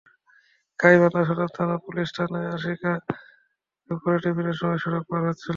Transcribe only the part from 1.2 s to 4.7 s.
সদর থানার পুলিশ জানায়, আশিকা দুপুরে টিফিনের